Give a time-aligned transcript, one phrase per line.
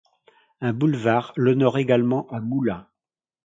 [0.61, 2.87] Un boulevard l'honore également à Moulins.